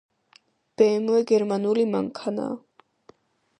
ბემვე 0.81 1.19
გერმანული 1.33 1.85
მანქანაა 1.93 2.57